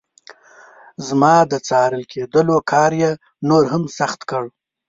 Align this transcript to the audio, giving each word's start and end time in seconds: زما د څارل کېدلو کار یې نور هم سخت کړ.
زما 1.07 1.35
د 1.51 1.53
څارل 1.67 2.03
کېدلو 2.11 2.57
کار 2.71 2.91
یې 3.01 3.11
نور 3.49 3.63
هم 3.73 3.83
سخت 3.97 4.19
کړ. 4.29 4.43